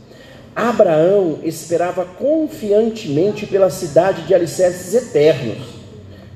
[0.56, 5.58] Abraão esperava confiantemente pela cidade de alicerces eternos,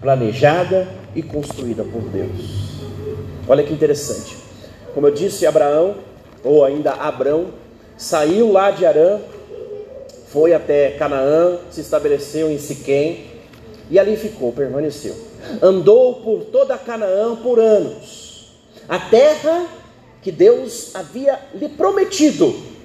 [0.02, 2.78] planejada e construída por Deus.
[3.48, 4.36] Olha que interessante.
[4.94, 5.96] Como eu disse, Abraão,
[6.44, 7.48] ou ainda Abrão,
[7.96, 9.20] saiu lá de Arã,
[10.30, 13.26] foi até Canaã, se estabeleceu em Siquém
[13.90, 15.16] e ali ficou, permaneceu.
[15.62, 18.52] Andou por toda Canaã por anos.
[18.90, 19.66] A terra
[20.22, 22.77] que Deus havia lhe prometido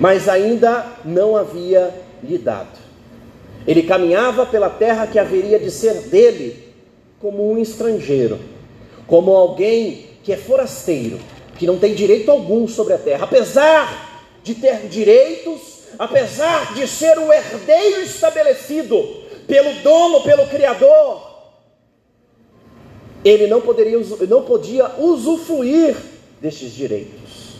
[0.00, 2.80] mas ainda não havia lhe dado.
[3.66, 6.70] Ele caminhava pela terra que haveria de ser dele,
[7.20, 8.40] como um estrangeiro,
[9.06, 11.20] como alguém que é forasteiro,
[11.58, 17.18] que não tem direito algum sobre a terra, apesar de ter direitos, apesar de ser
[17.18, 18.96] o herdeiro estabelecido
[19.46, 21.28] pelo dono, pelo Criador,
[23.22, 25.94] ele não, poderia, não podia usufruir
[26.40, 27.50] destes direitos.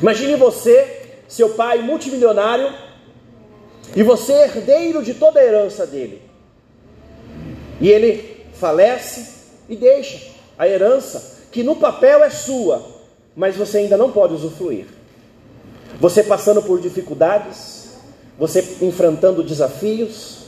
[0.00, 2.72] Imagine você seu pai multimilionário
[3.94, 6.22] e você é herdeiro de toda a herança dele.
[7.80, 9.34] E ele falece
[9.68, 12.82] e deixa a herança, que no papel é sua,
[13.34, 14.86] mas você ainda não pode usufruir.
[16.00, 17.90] Você passando por dificuldades,
[18.38, 20.38] você enfrentando desafios,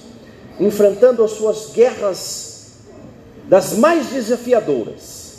[0.58, 2.48] enfrentando as suas guerras
[3.44, 5.38] das mais desafiadoras,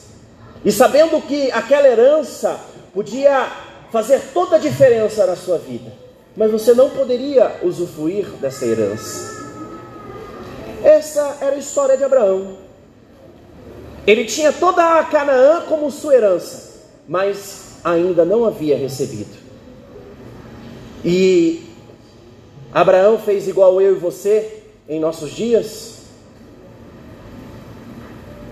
[0.65, 2.60] e sabendo que aquela herança
[2.93, 5.91] podia fazer toda a diferença na sua vida,
[6.36, 9.39] mas você não poderia usufruir dessa herança.
[10.84, 12.58] Essa era a história de Abraão.
[14.08, 19.38] Ele tinha toda a Canaã como sua herança, mas ainda não havia recebido.
[21.04, 21.63] E
[22.73, 26.00] Abraão fez igual eu e você em nossos dias?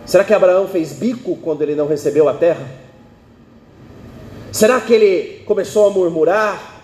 [0.05, 2.86] Será que Abraão fez bico quando ele não recebeu a terra?
[4.51, 6.83] Será que ele começou a murmurar?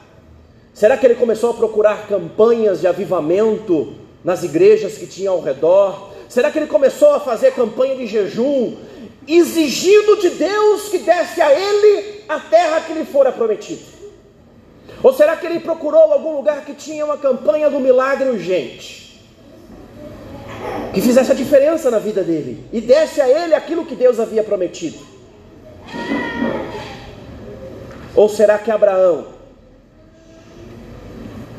[0.74, 6.11] Será que ele começou a procurar campanhas de avivamento nas igrejas que tinha ao redor?
[6.28, 8.76] Será que ele começou a fazer campanha de jejum,
[9.28, 13.93] exigindo de Deus que desse a ele a terra que lhe fora prometida?
[15.01, 19.22] Ou será que ele procurou algum lugar que tinha uma campanha do milagre urgente?
[20.93, 24.43] Que fizesse a diferença na vida dele e desse a ele aquilo que Deus havia
[24.43, 24.97] prometido?
[28.16, 29.28] Ou será que Abraão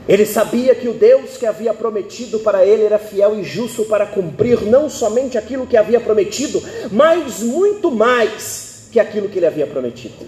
[0.08, 4.06] Ele sabia que o Deus que havia prometido para ele era fiel e justo para
[4.06, 9.66] cumprir não somente aquilo que havia prometido, mas muito mais que aquilo que ele havia
[9.66, 10.26] prometido.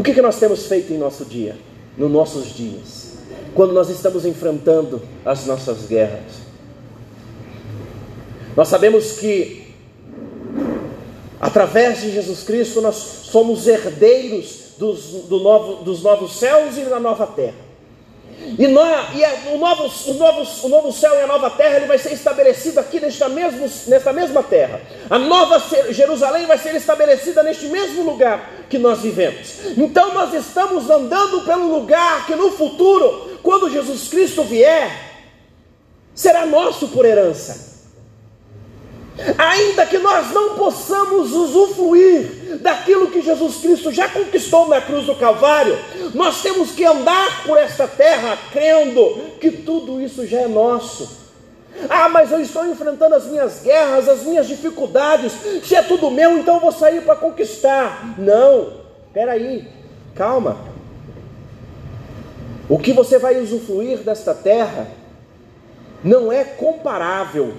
[0.00, 1.56] O que, que nós temos feito em nosso dia,
[1.98, 3.14] nos nossos dias,
[3.54, 6.40] quando nós estamos enfrentando as nossas guerras?
[8.56, 9.59] Nós sabemos que,
[11.40, 17.00] através de Jesus Cristo, nós somos herdeiros dos, do novo, dos novos céus e da
[17.00, 17.70] nova terra.
[18.58, 21.76] E, nós, e a, o, novo, o, novo, o novo céu e a nova terra
[21.76, 24.80] ele vai ser estabelecido aqui nesta, mesmo, nesta mesma terra.
[25.08, 29.60] A nova Jerusalém vai ser estabelecida neste mesmo lugar que nós vivemos.
[29.76, 34.90] Então nós estamos andando pelo lugar que no futuro, quando Jesus Cristo vier,
[36.14, 37.69] será nosso por herança.
[39.36, 45.14] Ainda que nós não possamos usufruir daquilo que Jesus Cristo já conquistou na cruz do
[45.14, 45.78] Calvário,
[46.14, 51.20] nós temos que andar por esta terra crendo que tudo isso já é nosso.
[51.88, 55.32] Ah, mas eu estou enfrentando as minhas guerras, as minhas dificuldades.
[55.64, 58.14] Se é tudo meu, então eu vou sair para conquistar.
[58.18, 58.72] Não,
[59.14, 59.68] aí,
[60.14, 60.58] calma.
[62.68, 64.86] O que você vai usufruir desta terra
[66.04, 67.54] não é comparável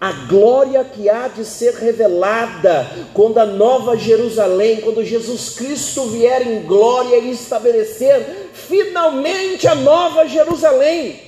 [0.00, 6.46] a glória que há de ser revelada quando a nova Jerusalém, quando Jesus Cristo vier
[6.46, 11.20] em glória e estabelecer finalmente a nova Jerusalém.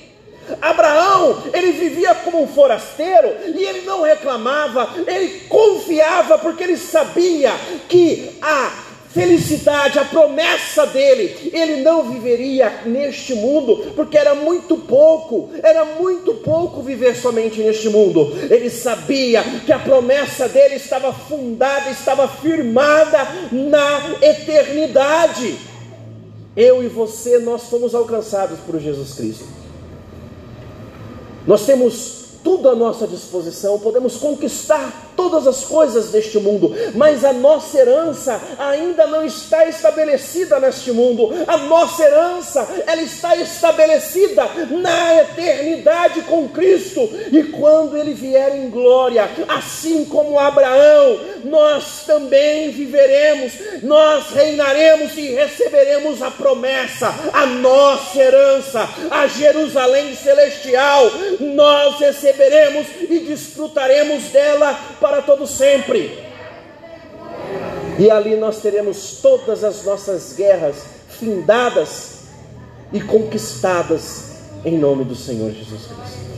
[0.61, 7.51] Abraão, ele vivia como um forasteiro e ele não reclamava, ele confiava porque ele sabia
[7.87, 15.49] que a felicidade, a promessa dele, ele não viveria neste mundo, porque era muito pouco,
[15.61, 18.31] era muito pouco viver somente neste mundo.
[18.49, 25.57] Ele sabia que a promessa dele estava fundada, estava firmada na eternidade.
[26.55, 29.45] Eu e você, nós fomos alcançados por Jesus Cristo.
[31.45, 37.33] Nós temos tudo à nossa disposição, podemos conquistar todas as coisas deste mundo, mas a
[37.33, 41.29] nossa herança ainda não está estabelecida neste mundo.
[41.47, 47.09] A nossa herança, ela está estabelecida na eternidade com Cristo.
[47.31, 53.53] E quando ele vier em glória, assim como Abraão, nós também viveremos,
[53.83, 61.11] nós reinaremos e receberemos a promessa, a nossa herança, a Jerusalém celestial.
[61.39, 66.17] Nós receberemos e desfrutaremos dela para todo sempre.
[67.99, 72.21] E ali nós teremos todas as nossas guerras findadas
[72.93, 74.31] e conquistadas
[74.63, 76.31] em nome do Senhor Jesus Cristo.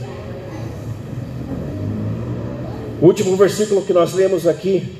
[3.00, 4.96] O último versículo que nós lemos aqui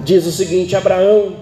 [0.00, 1.36] diz o seguinte: Abraão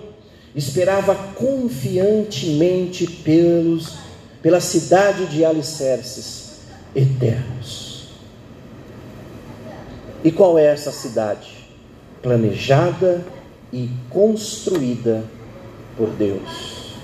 [0.55, 3.95] esperava confiantemente pelos,
[4.43, 6.59] pela cidade de alicerces
[6.95, 7.88] eternos.
[10.25, 11.69] E qual é essa cidade?
[12.23, 13.25] Planejada
[13.73, 15.23] e construída
[15.97, 16.95] por Deus.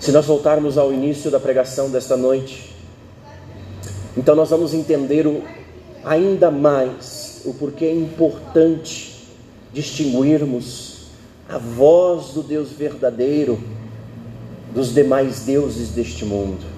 [0.00, 2.74] Se nós voltarmos ao início da pregação desta noite,
[4.16, 5.42] então nós vamos entender o,
[6.04, 9.26] ainda mais o porquê é importante
[9.72, 11.06] distinguirmos
[11.48, 13.58] a voz do Deus verdadeiro
[14.74, 16.75] dos demais deuses deste mundo.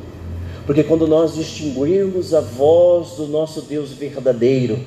[0.68, 4.78] Porque quando nós distinguirmos a voz do nosso Deus verdadeiro,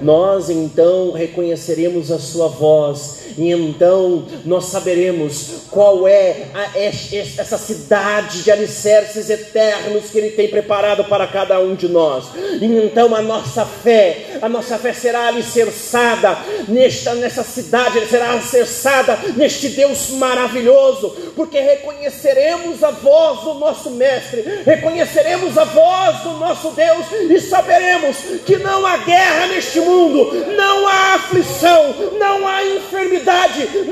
[0.00, 8.42] nós então reconheceremos a sua voz e então nós saberemos qual é a, essa cidade
[8.42, 12.26] de alicerces eternos que Ele tem preparado para cada um de nós.
[12.60, 16.36] E então a nossa fé, a nossa fé será alicerçada
[16.68, 24.44] nesta, nessa cidade, será alicerçada neste Deus maravilhoso, porque reconheceremos a voz do nosso Mestre,
[24.64, 30.86] reconheceremos a voz do nosso Deus e saberemos que não há guerra neste mundo, não
[30.86, 33.12] há aflição, não há enfermidade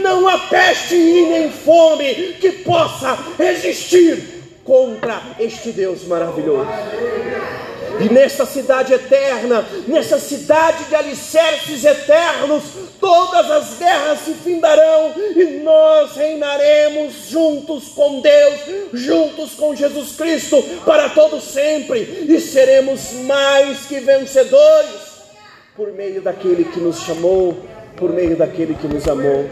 [0.02, 6.68] não há peste e nem fome que possa resistir contra este Deus maravilhoso.
[8.00, 12.62] E nessa cidade eterna, nessa cidade de alicerces eternos,
[12.98, 18.60] todas as guerras se findarão e nós reinaremos juntos com Deus,
[18.94, 25.09] juntos com Jesus Cristo para todo sempre e seremos mais que vencedores
[25.76, 27.56] por meio daquele que nos chamou
[28.00, 29.46] por meio daquele que nos amou.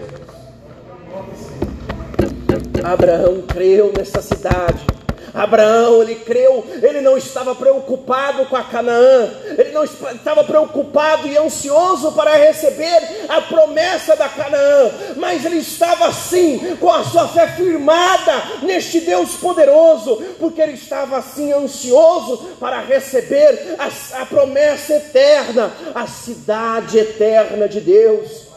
[2.82, 4.86] Abraão creu nessa cidade.
[5.34, 11.36] Abraão, ele creu, ele não estava preocupado com a Canaã, ele não estava preocupado e
[11.36, 17.48] ansioso para receber a promessa da Canaã, mas ele estava sim com a sua fé
[17.48, 25.72] firmada neste Deus poderoso, porque ele estava assim ansioso para receber a, a promessa eterna,
[25.94, 28.48] a cidade eterna de Deus.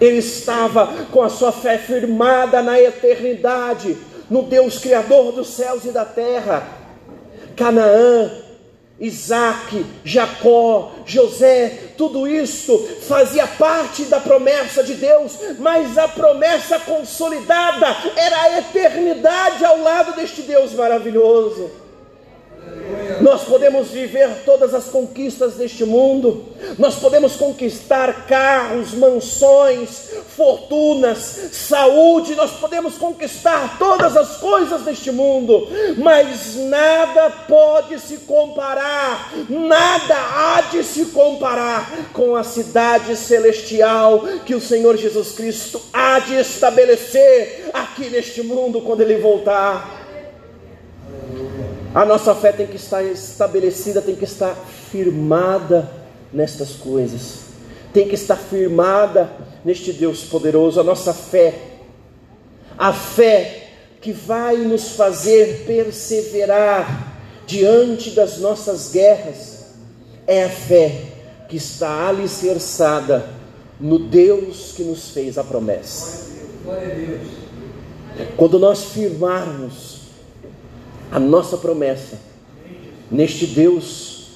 [0.00, 3.96] Ele estava com a sua fé firmada na eternidade
[4.30, 6.66] no Deus Criador dos céus e da terra.
[7.56, 8.30] Canaã,
[9.00, 17.96] Isaac, Jacó, José, tudo isso fazia parte da promessa de Deus, mas a promessa consolidada
[18.16, 21.87] era a eternidade ao lado deste Deus maravilhoso.
[23.20, 26.46] Nós podemos viver todas as conquistas deste mundo,
[26.78, 31.18] nós podemos conquistar carros, mansões, fortunas,
[31.52, 40.14] saúde, nós podemos conquistar todas as coisas deste mundo, mas nada pode se comparar, nada
[40.14, 46.34] há de se comparar com a cidade celestial que o Senhor Jesus Cristo há de
[46.36, 49.97] estabelecer aqui neste mundo quando ele voltar.
[51.98, 55.90] A nossa fé tem que estar estabelecida, tem que estar firmada
[56.32, 57.40] nestas coisas,
[57.92, 59.28] tem que estar firmada
[59.64, 60.78] neste Deus poderoso.
[60.78, 61.58] A nossa fé,
[62.78, 63.70] a fé
[64.00, 67.16] que vai nos fazer perseverar
[67.48, 69.64] diante das nossas guerras,
[70.24, 71.02] é a fé
[71.48, 73.28] que está alicerçada
[73.80, 76.28] no Deus que nos fez a promessa.
[78.36, 79.98] Quando nós firmarmos
[81.10, 82.18] a nossa promessa
[83.10, 84.28] neste Deus,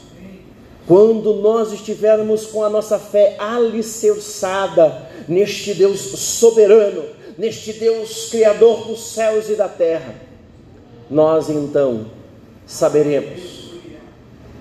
[0.87, 7.05] quando nós estivermos com a nossa fé alicerçada neste Deus soberano,
[7.37, 10.15] neste Deus criador dos céus e da terra,
[11.11, 12.07] nós então
[12.67, 13.73] saberemos,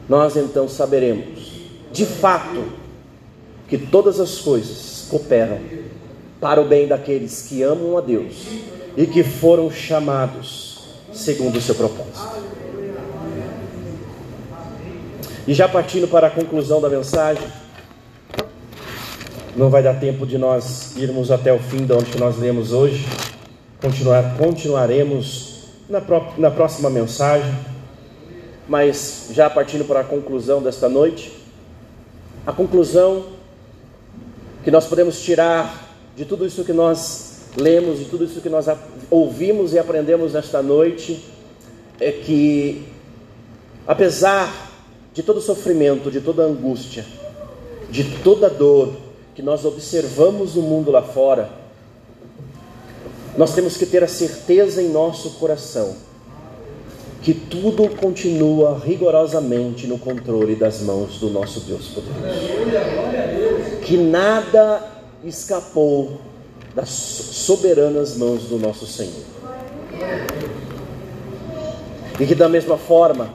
[0.07, 1.51] nós então saberemos,
[1.91, 2.63] de fato,
[3.67, 5.59] que todas as coisas cooperam
[6.41, 8.35] para o bem daqueles que amam a Deus
[8.97, 10.70] e que foram chamados
[11.13, 12.41] segundo o seu propósito.
[15.47, 17.47] E já partindo para a conclusão da mensagem,
[19.55, 23.05] não vai dar tempo de nós irmos até o fim de onde nós lemos hoje.
[23.81, 26.01] Continuar, continuaremos na,
[26.37, 27.53] na próxima mensagem,
[28.67, 31.37] mas já partindo para a conclusão desta noite,
[32.45, 33.25] a conclusão
[34.63, 38.65] que nós podemos tirar de tudo isso que nós lemos e tudo isso que nós
[39.09, 41.23] ouvimos e aprendemos nesta noite
[41.99, 42.83] é que,
[43.85, 44.71] apesar
[45.13, 47.05] de todo sofrimento, de toda angústia,
[47.89, 48.93] de toda dor
[49.35, 51.49] que nós observamos no mundo lá fora,
[53.37, 55.95] nós temos que ter a certeza em nosso coração
[57.21, 62.17] que tudo continua rigorosamente no controle das mãos do nosso Deus poderoso.
[63.83, 64.81] Que nada
[65.23, 66.19] escapou
[66.73, 69.25] das soberanas mãos do nosso Senhor.
[72.19, 73.33] E que da mesma forma,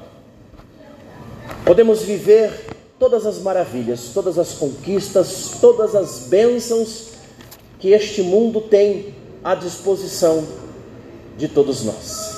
[1.65, 2.51] podemos viver
[2.99, 7.09] todas as maravilhas, todas as conquistas, todas as bênçãos
[7.79, 9.15] que este mundo tem
[9.45, 10.47] à disposição
[11.37, 12.35] de todos nós.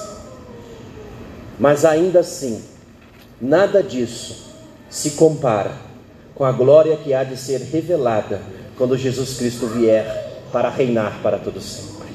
[1.59, 2.63] Mas ainda assim,
[3.41, 4.49] nada disso
[4.91, 5.73] se compara
[6.35, 8.41] com a glória que há de ser revelada
[8.77, 12.09] quando Jesus Cristo vier para reinar para todo sempre.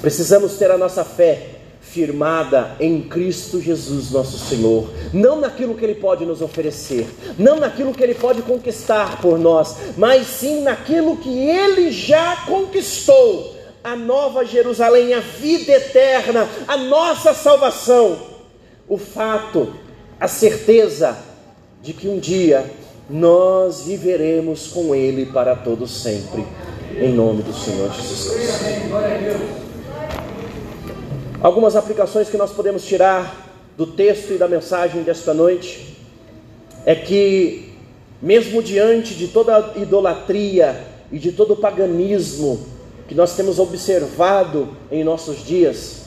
[0.00, 5.94] Precisamos ter a nossa fé firmada em Cristo Jesus, nosso Senhor, não naquilo que Ele
[5.94, 7.08] pode nos oferecer,
[7.38, 13.56] não naquilo que Ele pode conquistar por nós, mas sim naquilo que Ele já conquistou.
[13.82, 18.18] A nova Jerusalém, a vida eterna, a nossa salvação,
[18.88, 19.72] o fato,
[20.18, 21.16] a certeza
[21.82, 22.68] de que um dia
[23.08, 26.44] nós viveremos com Ele para todo sempre,
[26.98, 28.64] em nome do Senhor Jesus Cristo.
[31.40, 33.46] Algumas aplicações que nós podemos tirar
[33.76, 35.96] do texto e da mensagem desta noite
[36.84, 37.74] é que,
[38.20, 42.66] mesmo diante de toda a idolatria e de todo o paganismo
[43.06, 46.06] que nós temos observado em nossos dias,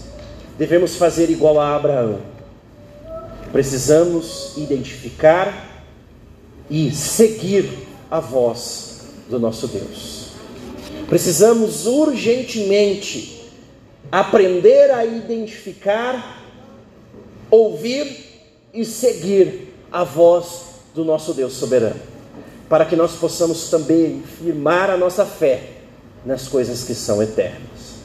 [0.58, 2.20] devemos fazer igual a Abraão.
[3.54, 5.69] Precisamos identificar
[6.70, 10.30] e seguir a voz do nosso Deus.
[11.08, 13.50] Precisamos urgentemente
[14.12, 16.44] aprender a identificar,
[17.50, 18.28] ouvir
[18.74, 20.62] e seguir a voz
[20.94, 22.00] do nosso Deus soberano,
[22.68, 25.64] para que nós possamos também firmar a nossa fé
[26.26, 27.98] nas coisas que são eternas.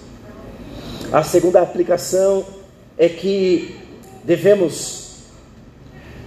[1.12, 2.44] A segunda aplicação
[2.96, 3.76] é que
[4.24, 5.16] devemos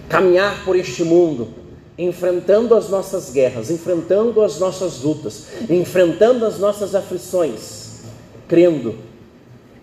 [0.08, 1.50] caminhar por este mundo,
[1.98, 8.02] enfrentando as nossas guerras, enfrentando as nossas lutas, enfrentando as nossas aflições,
[8.48, 8.96] crendo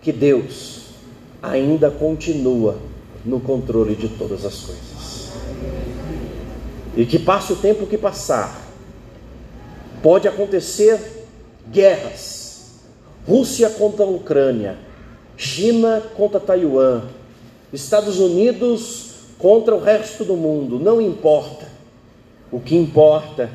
[0.00, 0.82] que Deus
[1.42, 2.78] ainda continua
[3.24, 5.32] no controle de todas as coisas.
[6.96, 8.64] E que passe o tempo que passar,
[10.02, 11.26] pode acontecer
[11.70, 12.80] guerras.
[13.26, 14.78] Rússia contra a Ucrânia,
[15.36, 17.02] China contra Taiwan,
[17.72, 21.73] Estados Unidos contra o resto do mundo, não importa.
[22.54, 23.50] O que importa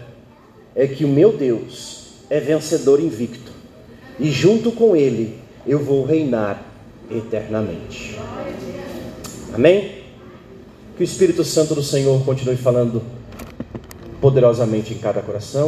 [0.75, 3.49] é que o meu Deus é vencedor invicto,
[4.19, 6.61] e junto com Ele eu vou reinar
[7.09, 8.19] eternamente.
[9.53, 10.03] Amém?
[10.97, 13.01] Que o Espírito Santo do Senhor continue falando
[14.19, 15.67] poderosamente em cada coração.